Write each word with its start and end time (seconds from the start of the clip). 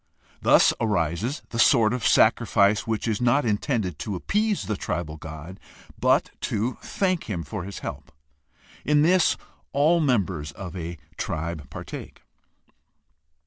Thus 0.41 0.73
arises 0.79 1.43
the 1.49 1.59
sort 1.59 1.93
of 1.93 2.07
sacrifice 2.07 2.87
which 2.87 3.07
is 3.07 3.21
not 3.21 3.45
intended 3.45 3.99
to 3.99 4.15
appease 4.15 4.63
the 4.65 4.75
tribal 4.75 5.15
god, 5.15 5.59
but 5.99 6.31
to 6.49 6.79
thank 6.81 7.25
him 7.25 7.43
for 7.43 7.65
his 7.65 7.81
help. 7.85 8.11
In 8.83 9.03
this 9.03 9.37
all 9.73 9.99
members 9.99 10.53
of 10.53 10.75
a 10.75 10.97
tribe 11.17 11.69
partake. 11.69 12.23